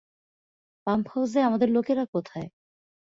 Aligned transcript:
Pump 0.87 1.05
হাউসে 1.11 1.39
আমাদের 1.41 1.69
লোকেরা 1.69 2.03
কোথায়? 2.13 2.47